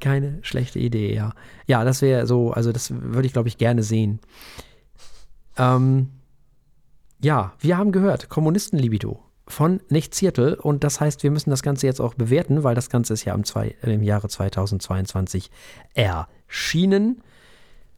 [0.00, 1.32] Keine schlechte Idee, ja.
[1.66, 4.20] Ja, das wäre so, also das würde ich, glaube ich, gerne sehen.
[5.58, 6.10] Ähm,
[7.22, 11.86] ja, wir haben gehört, Kommunistenlibido von Nicht Ziertel und das heißt, wir müssen das Ganze
[11.86, 15.50] jetzt auch bewerten, weil das Ganze ist ja im, zwei, im Jahre 2022
[15.94, 17.22] erschienen.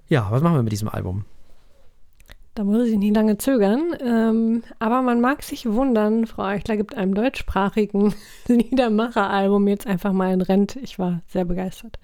[0.09, 1.25] Ja, was machen wir mit diesem Album?
[2.55, 3.95] Da muss ich nicht lange zögern.
[4.01, 8.15] Ähm, aber man mag sich wundern, Frau Eichler gibt einem deutschsprachigen
[8.49, 10.75] Liedermacher-Album jetzt einfach mal ein Rent.
[10.75, 12.01] Ich war sehr begeistert.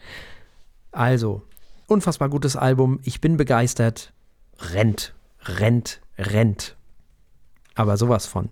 [0.92, 1.42] Also,
[1.88, 3.00] unfassbar gutes Album.
[3.02, 4.12] Ich bin begeistert.
[4.72, 5.12] Rennt,
[5.42, 6.76] rennt, rennt.
[7.74, 8.50] Aber sowas von.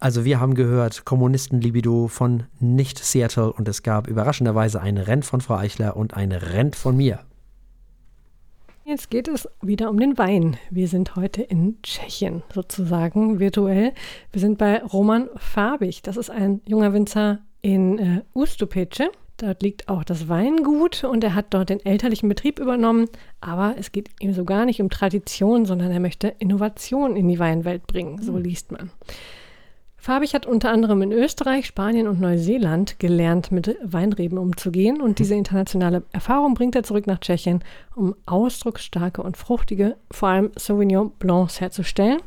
[0.00, 5.40] Also, wir haben gehört Kommunistenlibido von Nicht Seattle und es gab überraschenderweise ein Rent von
[5.40, 7.20] Frau Eichler und ein Rent von mir.
[8.90, 10.56] Jetzt geht es wieder um den Wein.
[10.68, 13.92] Wir sind heute in Tschechien sozusagen virtuell.
[14.32, 16.02] Wir sind bei Roman Farbig.
[16.02, 19.12] Das ist ein junger Winzer in äh, Ustupece.
[19.36, 23.06] Dort liegt auch das Weingut und er hat dort den elterlichen Betrieb übernommen.
[23.40, 27.38] Aber es geht ihm so gar nicht um Tradition, sondern er möchte Innovation in die
[27.38, 28.20] Weinwelt bringen.
[28.20, 28.90] So liest man.
[30.00, 35.02] Farbig hat unter anderem in Österreich, Spanien und Neuseeland gelernt, mit Weinreben umzugehen.
[35.02, 37.62] Und diese internationale Erfahrung bringt er zurück nach Tschechien,
[37.94, 42.22] um ausdrucksstarke und fruchtige, vor allem Sauvignon Blancs herzustellen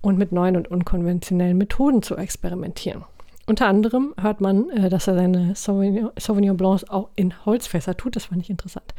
[0.00, 3.04] und mit neuen und unkonventionellen Methoden zu experimentieren.
[3.46, 8.16] Unter anderem hört man, äh, dass er seine Sauvignon, Sauvignon Blancs auch in Holzfässer tut.
[8.16, 8.94] Das fand ich interessant.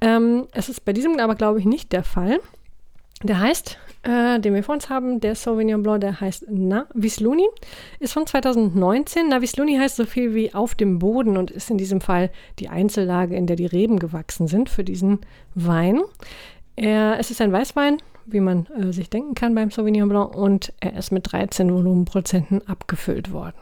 [0.00, 2.40] Ähm, es ist bei diesem aber, glaube ich, nicht der Fall.
[3.22, 7.46] Der heißt, äh, den wir vor uns haben, der Sauvignon Blanc, der heißt Navisluni,
[7.98, 9.28] ist von 2019.
[9.28, 13.34] Navisluni heißt so viel wie auf dem Boden und ist in diesem Fall die Einzellage,
[13.36, 15.20] in der die Reben gewachsen sind für diesen
[15.54, 16.00] Wein.
[16.76, 20.72] Er, es ist ein Weißwein, wie man äh, sich denken kann beim Sauvignon Blanc, und
[20.80, 23.56] er ist mit 13 Volumenprozenten abgefüllt worden.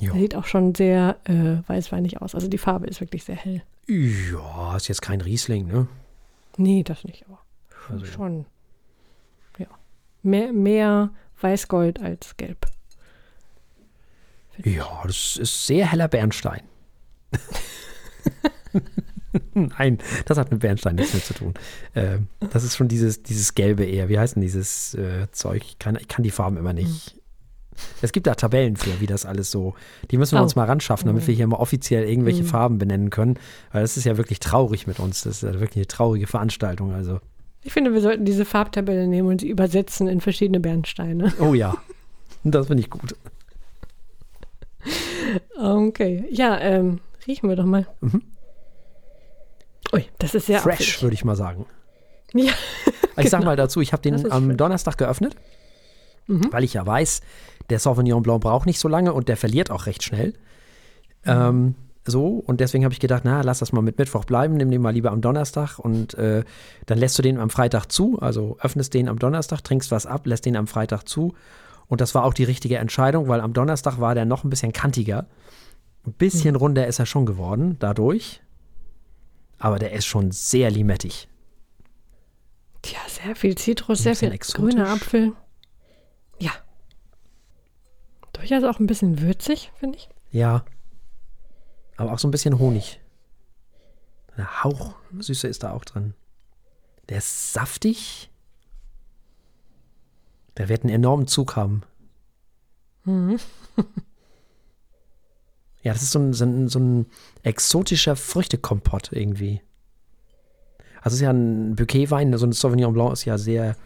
[0.00, 0.12] Ja.
[0.12, 2.34] Sieht auch schon sehr äh, weißweinig aus.
[2.34, 3.62] Also die Farbe ist wirklich sehr hell.
[3.88, 5.88] ja, ist jetzt kein Riesling, ne?
[6.56, 7.40] Nee, das nicht, aber
[7.90, 8.46] Also, schon.
[10.28, 11.10] Mehr, mehr
[11.40, 12.66] Weißgold als Gelb.
[14.64, 16.62] ja, das ist sehr heller Bernstein.
[19.54, 21.54] Nein, das hat mit Bernstein nichts mehr zu tun.
[21.94, 24.08] Ähm, das ist schon dieses, dieses Gelbe eher.
[24.08, 25.62] Wie heißt denn dieses äh, Zeug?
[25.66, 27.14] Ich kann, ich kann die Farben immer nicht.
[28.02, 29.74] Es gibt da Tabellen für, wie das alles so.
[30.10, 30.42] Die müssen wir Oh.
[30.44, 32.46] uns mal ran schaffen, damit wir hier mal offiziell irgendwelche Mhm.
[32.48, 33.38] Farben benennen können.
[33.70, 35.22] Weil das ist ja wirklich traurig mit uns.
[35.22, 36.92] Das ist ja wirklich eine traurige Veranstaltung.
[36.92, 37.20] Also,
[37.64, 41.32] Ich finde, wir sollten diese Farbtabelle nehmen und sie übersetzen in verschiedene Bernsteine.
[41.40, 41.76] oh ja,
[42.44, 43.14] das finde ich gut.
[45.58, 46.24] Okay.
[46.30, 47.86] Ja, ähm, riechen wir doch mal.
[48.00, 48.22] Mhm.
[49.92, 51.66] Ui, das ist sehr Fresh, würde ich mal sagen.
[52.34, 52.52] Ja,
[53.16, 53.50] Ich sag Genau.
[53.50, 54.56] mal dazu, ich habe den am fresh.
[54.56, 55.34] Donnerstag geöffnet,
[56.26, 56.48] Mhm.
[56.52, 57.20] weil ich ja weiß,
[57.70, 60.34] der Sauvignon Blanc braucht nicht so lange und der verliert auch recht schnell.
[61.24, 61.74] Ähm,
[62.10, 64.80] so, und deswegen habe ich gedacht, na, lass das mal mit Mittwoch bleiben, nimm den
[64.82, 66.44] mal lieber am Donnerstag und äh,
[66.86, 70.26] dann lässt du den am Freitag zu, also öffnest den am Donnerstag, trinkst was ab,
[70.26, 71.34] lässt den am Freitag zu.
[71.86, 74.72] Und das war auch die richtige Entscheidung, weil am Donnerstag war der noch ein bisschen
[74.72, 75.26] kantiger.
[76.06, 76.60] Ein bisschen Mhm.
[76.60, 78.40] runder ist er schon geworden, dadurch.
[79.58, 81.28] Aber der ist schon sehr limettig.
[82.82, 84.74] Tja, sehr viel Zitrus, sehr viel exotisch.
[84.74, 85.32] grüner Apfel.
[86.38, 86.52] Ja.
[88.40, 90.08] Ist auch ein bisschen würzig, finde ich.
[90.30, 90.64] Ja.
[91.98, 93.00] Aber auch so ein bisschen Honig.
[94.36, 96.14] Ein Hauch Süße ist da auch drin.
[97.08, 98.30] Der ist saftig.
[100.56, 101.82] Der wird einen enormen Zug haben.
[103.04, 103.40] Mhm.
[105.82, 107.06] ja, das ist so ein, so ein, so ein
[107.42, 109.60] exotischer Früchtekompott irgendwie.
[111.00, 113.76] Also es ist ja ein Bouquetwein, so ein Sauvignon Blanc ist ja sehr,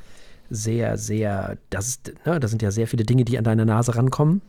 [0.50, 3.96] sehr, sehr, das ist, ne, da sind ja sehr viele Dinge, die an deine Nase
[3.96, 4.42] rankommen.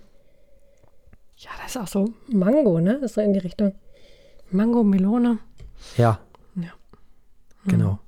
[1.43, 2.93] Ja, das ist auch so Mango, ne?
[3.01, 3.73] Das ist so in die Richtung.
[4.49, 5.39] Mango, Melone.
[5.97, 6.19] Ja.
[6.55, 6.71] Ja.
[7.65, 7.99] Genau.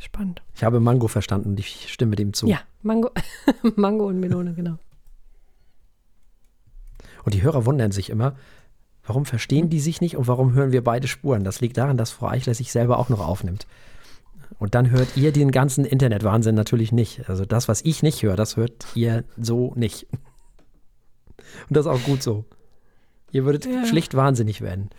[0.00, 0.42] Spannend.
[0.54, 2.46] Ich habe Mango verstanden und ich stimme dem zu.
[2.46, 3.10] Ja, Mango,
[3.76, 4.78] Mango und Melone, genau.
[7.24, 8.36] Und die Hörer wundern sich immer,
[9.04, 11.44] warum verstehen die sich nicht und warum hören wir beide Spuren?
[11.44, 13.66] Das liegt daran, dass Frau Eichler sich selber auch noch aufnimmt.
[14.58, 17.28] Und dann hört ihr den ganzen Internetwahnsinn natürlich nicht.
[17.28, 20.06] Also das, was ich nicht höre, das hört ihr so nicht.
[21.68, 22.44] Und das ist auch gut so.
[23.32, 23.84] Ihr würdet Ja.
[23.86, 24.90] schlicht wahnsinnig werden.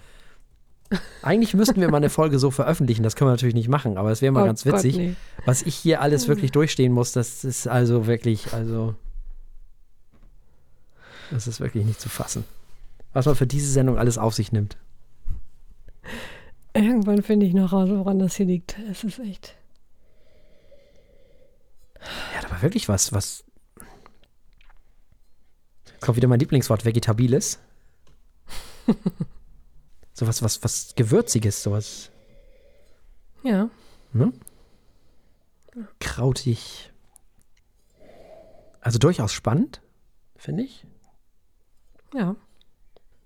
[1.21, 4.09] Eigentlich müssten wir mal eine Folge so veröffentlichen, das können wir natürlich nicht machen, aber
[4.11, 5.15] es wäre mal Oh ganz Gott, witzig, nee.
[5.45, 8.95] was ich hier alles wirklich durchstehen muss, das ist also wirklich, also
[11.29, 12.45] das ist wirklich nicht zu fassen.
[13.11, 14.77] Was man für diese Sendung alles auf sich nimmt.
[16.73, 18.77] Irgendwann finde ich noch raus, woran das hier liegt.
[18.89, 19.55] Es ist echt.
[22.33, 23.43] Er hat aber wirklich was, was.
[25.97, 27.57] Jetzt kommt wieder mein Lieblingswort, Vegetabiles.
[30.13, 32.11] sowas, was, was Gewürziges, sowas.
[33.41, 33.71] Ja.
[34.13, 34.31] Ne?
[35.99, 36.91] Krautig.
[38.79, 39.81] Also durchaus spannend,
[40.35, 40.85] finde ich.
[42.13, 42.35] Ja.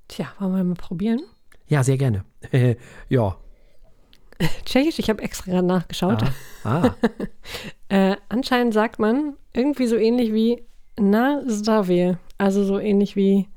[0.07, 1.23] Tja, wollen wir mal probieren?
[1.67, 2.23] Ja, sehr gerne.
[3.09, 3.37] ja.
[4.63, 6.23] Tschechisch, ich habe extra gerade nachgeschaut.
[6.63, 6.85] Ah.
[6.85, 6.95] ah.
[7.89, 10.65] Äh, anscheinend sagt man irgendwie so ähnlich wie
[10.99, 12.17] na zdravie.
[12.37, 13.47] Also so ähnlich wie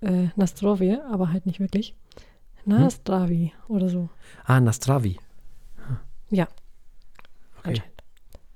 [0.00, 1.94] äh, Nastrovie, aber halt nicht wirklich.
[2.64, 3.50] Na Hm?
[3.68, 4.08] oder so.
[4.44, 5.18] ah, Nastravi.
[6.30, 6.46] Ja.
[7.60, 7.82] Okay.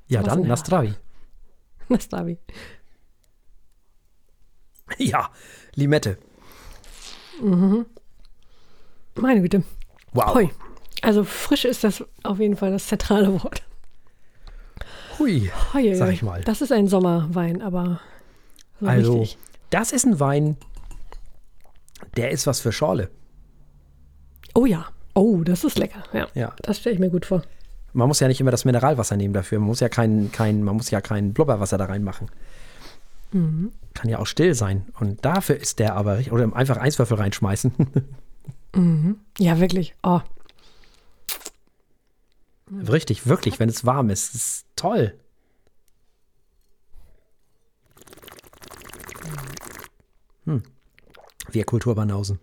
[0.09, 0.43] Ja, dann.
[0.43, 0.95] Nastravi.
[1.89, 2.39] Nastravi.
[4.99, 5.31] Ja,
[5.75, 6.19] Limette.
[9.15, 9.65] Meine Güte.
[10.13, 10.35] Wow.
[10.35, 10.51] Hoi.
[11.01, 13.63] Also frisch ist das auf jeden Fall das zentrale Wort.
[15.23, 15.51] Hui.
[15.73, 16.41] Hoi, Sag ich mal.
[16.43, 18.01] Das ist ein Sommerwein, aber
[18.81, 19.39] so Also, richtig.
[19.71, 20.57] das ist ein Wein,
[22.17, 23.09] der ist was für Schorle.
[24.55, 24.87] Oh ja.
[25.15, 26.03] Oh, das ist lecker.
[26.13, 26.27] Ja.
[26.35, 26.53] Ja.
[26.63, 27.43] Das stelle ich mir gut vor.
[27.93, 29.59] Man muss ja nicht immer das Mineralwasser nehmen dafür.
[29.61, 32.29] Man muss ja kein, kein, man muss ja kein Blubberwasser da reinmachen.
[33.33, 33.71] Mhm.
[33.95, 34.87] Kann ja auch still sein.
[34.99, 36.19] Und dafür ist der aber.
[36.31, 37.73] Oder einfach Eiswürfel reinschmeißen.
[39.39, 39.95] Ja, wirklich.
[40.03, 40.21] Oh,
[42.89, 44.35] richtig, wirklich, wenn es warm ist.
[44.35, 45.15] Das ist toll.
[50.45, 50.63] Hm.
[51.51, 52.39] Wir Kulturbanausen.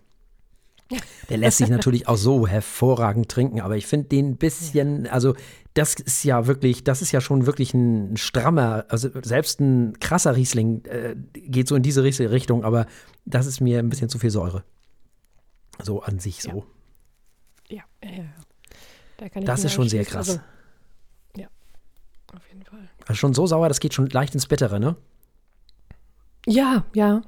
[1.28, 5.36] Der lässt sich natürlich auch so hervorragend trinken, aber ich finde den ein bisschen, also
[5.74, 10.34] das ist ja wirklich, das ist ja schon wirklich ein strammer, also selbst ein krasser
[10.34, 12.86] Riesling äh, geht so in diese Richtung, aber
[13.24, 14.64] das ist mir ein bisschen zu viel Säure.
[15.80, 16.66] So an sich so.
[17.68, 18.24] ja, ja.
[19.28, 20.30] Da Das ist schon sehr krass.
[20.30, 20.40] Also,
[21.36, 21.46] ja,
[22.34, 22.88] auf jeden Fall.
[23.06, 24.96] Also schon so sauer, das geht schon leicht ins Bittere, ne?
[26.46, 27.22] Ja, ja,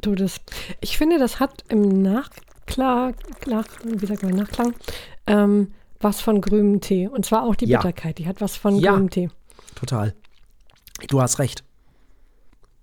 [0.00, 0.40] tut es.
[0.80, 3.14] Ich finde, das hat im Nachklang,
[3.46, 4.74] nach, wie sagt man, Nachklang,
[5.26, 7.08] ähm, was von grünem Tee.
[7.08, 7.78] Und zwar auch die Ja.
[7.78, 8.92] Bitterkeit, die hat was von Ja.
[8.92, 9.30] grünem Tee.
[9.74, 10.14] Total.
[11.08, 11.64] Du hast recht.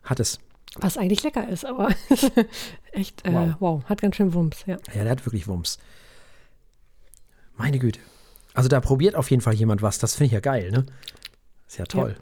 [0.04, 0.40] Hat es.
[0.76, 1.90] Was eigentlich lecker ist, aber
[2.92, 3.56] echt, äh, Wow.
[3.60, 3.84] wow.
[3.86, 4.78] hat ganz schön Wumms, ja.
[4.94, 5.78] Ja, der hat wirklich Wumms.
[7.56, 8.00] Meine Güte.
[8.60, 10.00] Also da probiert auf jeden Fall jemand was.
[10.00, 10.86] Das finde ich ja geil, ne?
[11.66, 12.18] Ist ja toll.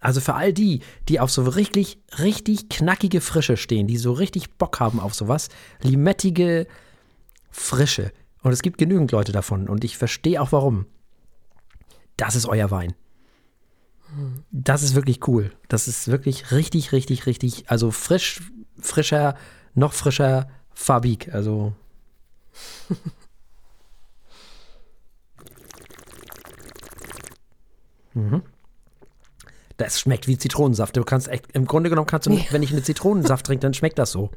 [0.00, 4.54] Also für all die, die auf so richtig, richtig knackige Frische stehen, die so richtig
[4.54, 5.48] Bock haben auf sowas,
[5.80, 6.66] limettige
[7.52, 8.10] Frische.
[8.42, 9.68] Und es gibt genügend Leute davon.
[9.68, 10.86] Und ich verstehe auch warum.
[12.16, 12.96] Das ist euer Wein.
[14.50, 15.52] Das ist wirklich cool.
[15.68, 18.40] Das ist wirklich richtig, richtig, richtig, also frisch,
[18.80, 19.36] frischer,
[19.76, 21.32] noch frischer Fabik.
[21.32, 21.74] Also.
[28.18, 28.42] mhm.
[29.76, 30.96] Das schmeckt wie Zitronensaft.
[30.96, 32.42] Du kannst echt, im Grunde genommen kannst du, Ja.
[32.50, 34.30] wenn ich einen Zitronensaft trinke, dann schmeckt das so.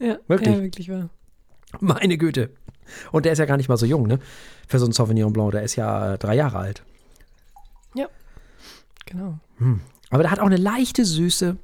[0.00, 0.56] Ja, Wirklich?
[0.56, 1.08] Ja, wirklich wahr.
[1.78, 2.50] Meine Güte.
[3.12, 4.18] Und der ist ja gar nicht mal so jung, ne?
[4.66, 5.52] Für so einen Sauvignon Blanc.
[5.52, 6.82] Der ist ja äh, drei Jahre alt.
[7.94, 8.08] Ja,
[9.06, 9.38] genau.
[10.10, 11.56] Aber der hat auch eine leichte Süße.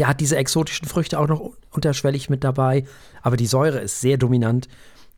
[0.00, 2.84] Der hat diese exotischen Früchte auch noch un- unterschwellig mit dabei.
[3.22, 4.66] Aber die Säure ist sehr dominant,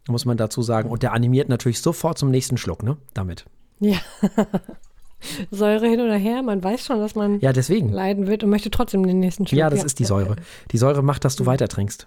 [0.06, 0.90] muss man dazu sagen.
[0.90, 2.98] Und der animiert natürlich sofort zum nächsten Schluck, ne?
[3.14, 3.46] Damit.
[3.82, 3.98] Ja,
[5.50, 6.42] Säure hin oder her.
[6.42, 7.88] Man weiß schon, dass man Ja, deswegen.
[7.90, 9.58] leiden wird und möchte trotzdem den nächsten Schluck.
[9.58, 10.36] Ja, das ist die Säure.
[10.70, 12.06] Die Säure macht, dass du weiter trinkst.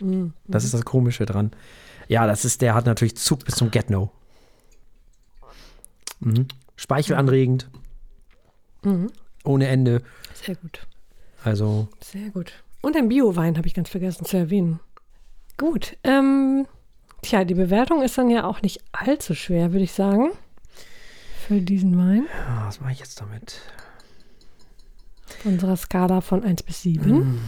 [0.00, 0.32] Mhm.
[0.46, 1.50] Das ist das Komische dran.
[2.08, 4.10] Ja, das ist, der hat natürlich Zug bis zum Get-No.
[6.20, 6.46] Mhm.
[6.76, 7.68] Speichelanregend.
[8.82, 9.10] Mhm.
[9.44, 10.02] Ohne Ende.
[10.34, 10.86] Sehr gut.
[11.44, 12.52] Also, Sehr gut.
[12.82, 14.80] Und ein Bio-Wein habe ich ganz vergessen zu erwähnen.
[15.56, 15.96] Gut.
[16.04, 16.66] Ähm,
[17.22, 20.30] tja, die Bewertung ist dann ja auch nicht allzu schwer, würde ich sagen.
[21.50, 22.28] Für diesen Wein.
[22.46, 23.60] ja, was mache ich jetzt damit?
[25.26, 27.40] Auf unserer Skala von 1 bis 7.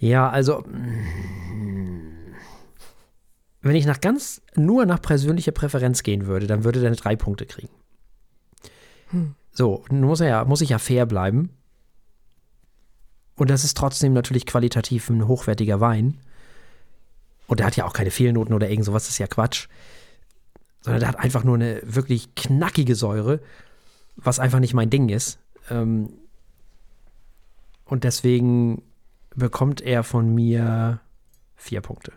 [0.00, 2.34] Ja, also, mm,
[3.62, 7.46] wenn ich nach ganz, nur nach persönlicher Präferenz gehen würde, dann würde der drei Punkte
[7.46, 7.70] kriegen.
[9.10, 9.36] Hm.
[9.52, 11.50] So, nun muss er ja, muss ich ja fair bleiben.
[13.36, 16.18] Und das ist trotzdem natürlich qualitativ ein hochwertiger Wein.
[17.46, 19.68] Und der hat ja auch keine Fehlnoten oder irgend sowas, das ist ja Quatsch.
[20.84, 23.40] Sondern der hat einfach nur eine wirklich knackige Säure,
[24.16, 25.38] was einfach nicht mein Ding ist.
[25.70, 26.10] Ähm,
[27.86, 28.82] und deswegen
[29.34, 31.00] bekommt er von mir
[31.56, 32.12] vier Punkte.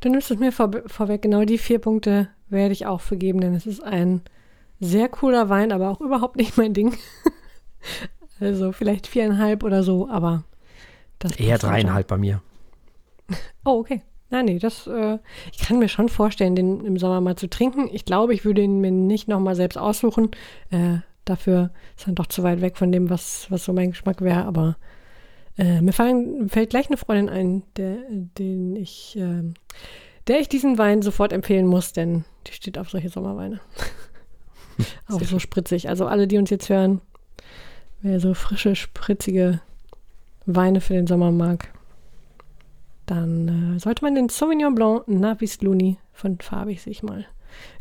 [0.00, 1.22] Du nimmst es mir vor, vorweg.
[1.22, 4.22] Genau die vier Punkte werde ich auch vergeben, denn es ist ein
[4.80, 6.96] sehr cooler Wein, aber auch überhaupt nicht mein Ding.
[8.40, 10.44] also vielleicht viereinhalb oder so, aber
[11.18, 11.70] das Eher dann schon.
[11.70, 12.42] dreieinhalb bei mir.
[13.64, 14.02] Oh, okay.
[14.30, 15.18] Nein, nee, das, äh,
[15.52, 17.88] ich kann mir schon vorstellen, den im Sommer mal zu trinken.
[17.92, 20.30] Ich glaube, ich würde ihn mir nicht nochmal selbst aussuchen.
[20.70, 24.20] Äh, dafür ist dann doch zu weit weg von dem, was, was so mein Geschmack
[24.20, 24.44] wäre.
[24.44, 24.76] Aber
[25.56, 29.42] äh, mir fallen, fällt gleich eine Freundin ein, der, den ich, äh,
[30.26, 33.60] der ich diesen Wein sofort empfehlen muss, denn die steht auf solche Sommerweine.
[35.08, 35.88] Auch so spritzig.
[35.88, 37.00] Also alle, die uns jetzt hören,
[38.02, 39.60] wer so frische, spritzige
[40.46, 41.72] Weine für den Sommer mag,
[43.10, 47.26] dann äh, sollte man den Sauvignon Blanc Navis Luni von Farbig sich mal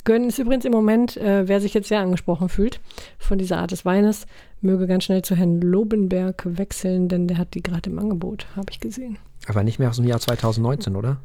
[0.05, 0.29] gönnen.
[0.29, 2.79] Ist übrigens im Moment, äh, wer sich jetzt sehr angesprochen fühlt
[3.19, 4.25] von dieser Art des Weines,
[4.61, 8.67] möge ganz schnell zu Herrn Lobenberg wechseln, denn der hat die gerade im Angebot, habe
[8.71, 9.17] ich gesehen.
[9.47, 11.17] Aber nicht mehr aus dem Jahr 2019, oder?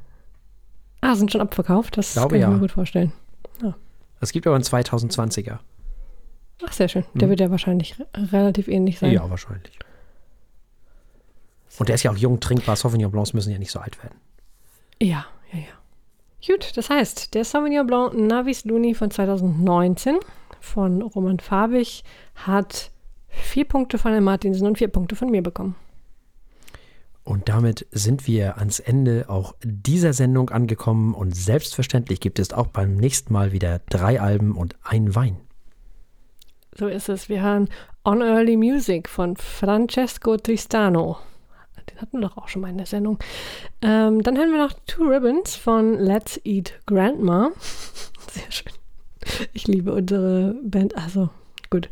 [1.01, 1.97] Ah, sind schon abverkauft?
[1.97, 2.51] Das Glaube kann ich ja.
[2.51, 3.13] mir gut vorstellen.
[4.21, 5.59] Es gibt aber einen 2020er.
[6.65, 7.05] Ach, sehr schön.
[7.15, 7.31] Der Mhm.
[7.31, 9.11] wird ja wahrscheinlich re relativ ähnlich sein.
[9.11, 9.77] Ja, wahrscheinlich.
[11.79, 12.77] Und der ist ja auch jung trinkbar.
[12.77, 14.17] Sauvignon Blancs müssen ja nicht so alt werden.
[15.01, 16.47] Ja, ja, ja.
[16.47, 20.19] Gut, das heißt, der Sauvignon Blanc Navis Luni von 2019
[20.61, 22.05] von Roman Farbig
[22.35, 22.91] hat
[23.29, 25.77] vier Punkte von Herrn Martinsen und vier Punkte von mir bekommen.
[27.25, 31.15] Und damit sind wir ans Ende auch dieser Sendung angekommen.
[31.15, 35.37] Und selbstverständlich gibt es auch beim nächsten Mal wieder drei Alben und ein Wein.
[36.75, 37.29] So ist es.
[37.29, 37.69] Wir hören
[38.05, 41.19] On Early Music von Francesco Tristano.
[41.91, 43.19] Den hatten wir doch auch schon mal in der Sendung.
[43.81, 47.51] Ähm, dann hören wir noch Two Ribbons von Let's Eat Grandma.
[48.31, 48.73] Sehr schön.
[49.53, 50.97] Ich liebe unsere Band.
[50.97, 51.31] Also,
[51.71, 51.89] gut.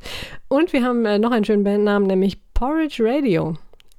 [0.49, 3.57] Und wir haben äh, noch einen schönen Bandnamen, nämlich Porridge Radio.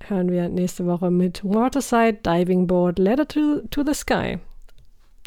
[0.07, 4.39] Hören wir nächste Woche mit Waterside, Diving Board, Letter to, to the Sky.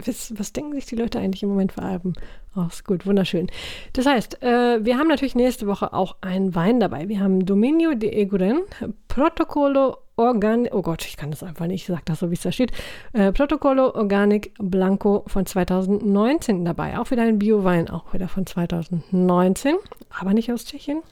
[0.05, 2.15] Was, was denken sich die Leute eigentlich im Moment für Alben?
[2.57, 3.49] Ach, ist gut, wunderschön.
[3.93, 7.09] Das heißt, äh, wir haben natürlich nächste Woche auch einen Wein dabei.
[7.09, 8.63] Wir haben Dominio de Eguren,
[9.09, 12.43] Protocolo Organic, oh Gott, ich kann das einfach nicht, ich sage das so, wie es
[12.43, 12.71] da steht.
[13.13, 16.99] Äh, Protocolo Organic Blanco von 2019 dabei.
[16.99, 19.75] Auch wieder ein Bio-Wein, auch wieder von 2019,
[20.11, 21.03] aber nicht aus Tschechien.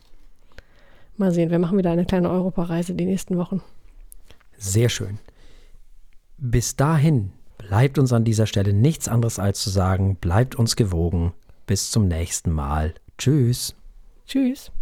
[1.16, 3.60] Mal sehen, wir machen wieder eine kleine Europareise die nächsten Wochen.
[4.56, 5.18] Sehr schön.
[6.38, 11.32] Bis dahin bleibt uns an dieser Stelle nichts anderes als zu sagen, bleibt uns gewogen.
[11.66, 12.94] Bis zum nächsten Mal.
[13.18, 13.74] Tschüss.
[14.26, 14.72] Tschüss.